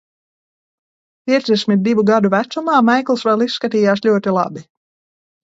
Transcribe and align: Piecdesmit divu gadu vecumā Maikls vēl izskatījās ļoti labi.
Piecdesmit 1.27 1.83
divu 1.89 2.05
gadu 2.11 2.31
vecumā 2.37 2.79
Maikls 2.89 3.27
vēl 3.29 3.47
izskatījās 3.49 4.05
ļoti 4.09 4.35
labi. 4.39 4.69